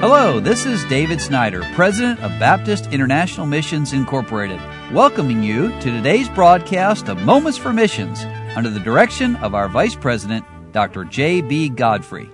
[0.00, 4.60] Hello, this is David Snyder, President of Baptist International Missions Incorporated,
[4.92, 8.22] welcoming you to today's broadcast of Moments for Missions
[8.54, 11.02] under the direction of our Vice President, Dr.
[11.02, 11.70] J.B.
[11.70, 12.30] Godfrey.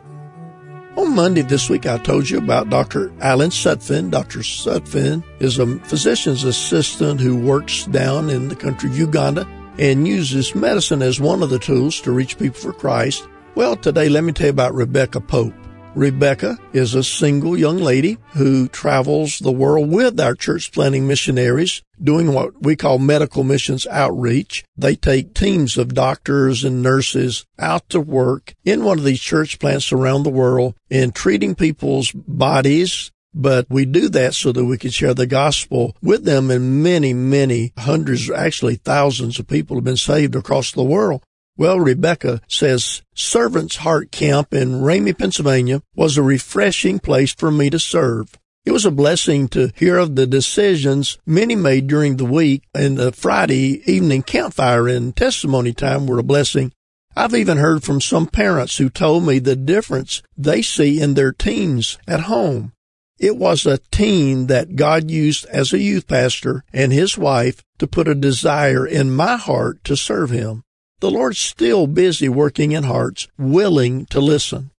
[0.99, 3.11] On Monday this week, I told you about Dr.
[3.23, 4.11] Alan Sutphin.
[4.11, 4.41] Dr.
[4.41, 10.55] Sutphin is a physician's assistant who works down in the country of Uganda and uses
[10.55, 13.27] medicine as one of the tools to reach people for Christ.
[13.55, 15.55] Well, today, let me tell you about Rebecca Pope.
[15.95, 21.83] Rebecca is a single young lady who travels the world with our church planting missionaries
[22.03, 24.65] doing what we call medical missions outreach.
[24.77, 29.61] They take teams of doctors and nurses out to work in one of these church
[29.61, 33.13] plants around the world in treating people's bodies.
[33.33, 37.13] But we do that so that we can share the gospel with them and many,
[37.13, 41.23] many hundreds, actually thousands of people have been saved across the world.
[41.57, 47.71] Well, Rebecca says Servant's Heart Camp in Ramey, Pennsylvania was a refreshing place for me
[47.71, 48.37] to serve.
[48.65, 52.97] It was a blessing to hear of the decisions many made during the week and
[52.97, 56.73] the Friday evening campfire and testimony time were a blessing.
[57.15, 61.31] I've even heard from some parents who told me the difference they see in their
[61.31, 62.73] teens at home.
[63.21, 67.87] It was a teen that God used as a youth pastor and his wife to
[67.87, 70.64] put a desire in my heart to serve him.
[71.01, 74.71] The Lord's still busy working in hearts willing to listen.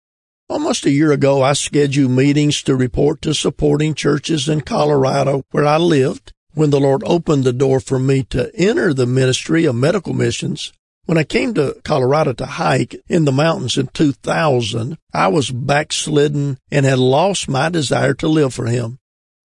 [0.47, 5.66] Almost a year ago, I scheduled meetings to report to supporting churches in Colorado where
[5.66, 6.31] I lived.
[6.53, 10.71] When the Lord opened the door for me to enter the ministry of medical missions,
[11.05, 16.58] when I came to Colorado to hike in the mountains in 2000, I was backslidden
[16.71, 18.99] and had lost my desire to live for Him.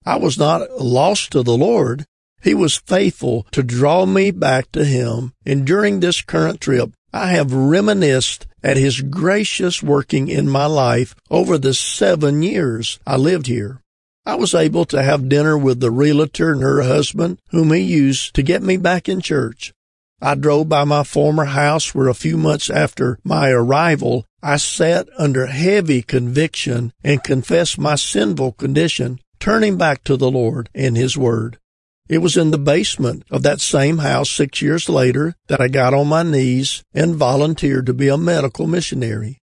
[0.07, 2.07] I was not lost to the Lord,
[2.43, 7.33] he was faithful to draw me back to Him, and during this current trip, I
[7.33, 13.47] have reminisced at His gracious working in my life over the seven years I lived
[13.47, 13.83] here.
[14.27, 18.35] I was able to have dinner with the realtor and her husband, whom he used
[18.35, 19.73] to get me back in church.
[20.21, 25.09] I drove by my former house where a few months after my arrival, I sat
[25.19, 31.17] under heavy conviction and confessed my sinful condition, turning back to the Lord and His
[31.17, 31.59] Word.
[32.11, 35.95] It was in the basement of that same house six years later that I got
[35.95, 39.39] on my knees and volunteered to be a medical missionary.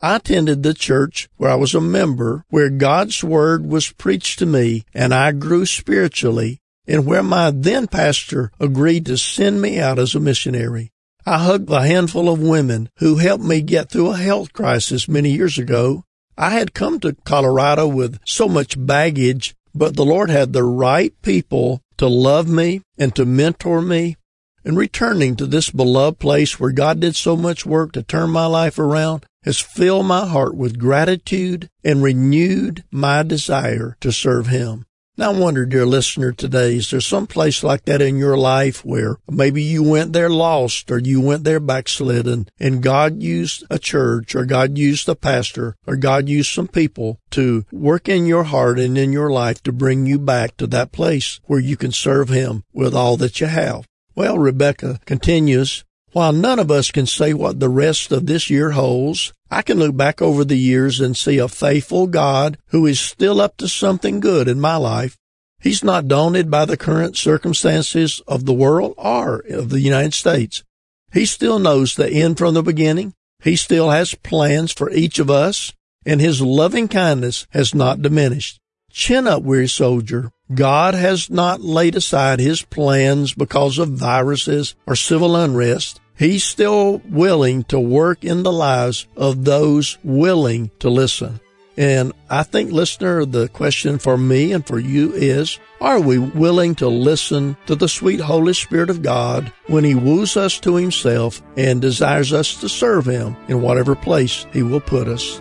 [0.00, 4.46] I attended the church where I was a member, where God's word was preached to
[4.46, 9.98] me and I grew spiritually, and where my then pastor agreed to send me out
[9.98, 10.92] as a missionary.
[11.26, 15.32] I hugged a handful of women who helped me get through a health crisis many
[15.32, 16.04] years ago.
[16.38, 21.12] I had come to Colorado with so much baggage, but the Lord had the right
[21.20, 24.16] people to love me and to mentor me.
[24.64, 28.46] And returning to this beloved place where God did so much work to turn my
[28.46, 34.85] life around has filled my heart with gratitude and renewed my desire to serve Him.
[35.18, 38.84] Now I wonder, dear listener, today, is there some place like that in your life
[38.84, 43.78] where maybe you went there lost or you went there backslidden and God used a
[43.78, 48.44] church or God used a pastor or God used some people to work in your
[48.44, 51.92] heart and in your life to bring you back to that place where you can
[51.92, 53.88] serve Him with all that you have?
[54.14, 55.82] Well, Rebecca continues,
[56.16, 59.78] while none of us can say what the rest of this year holds, I can
[59.78, 63.68] look back over the years and see a faithful God who is still up to
[63.68, 65.18] something good in my life.
[65.60, 70.64] He's not daunted by the current circumstances of the world or of the United States.
[71.12, 73.12] He still knows the end from the beginning.
[73.42, 75.74] He still has plans for each of us,
[76.06, 78.58] and his loving kindness has not diminished.
[78.90, 80.32] Chin up, weary soldier.
[80.54, 86.00] God has not laid aside his plans because of viruses or civil unrest.
[86.18, 91.40] He's still willing to work in the lives of those willing to listen.
[91.76, 96.74] And I think, listener, the question for me and for you is, are we willing
[96.76, 101.42] to listen to the sweet Holy Spirit of God when He woos us to Himself
[101.54, 105.38] and desires us to serve Him in whatever place He will put us?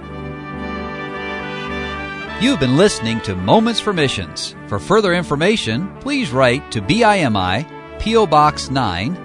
[2.44, 4.58] You've been listening to Moments for Missions.
[4.68, 7.66] For further information, please write to BIMI,
[8.02, 8.28] P.O.
[8.28, 9.25] Box 9,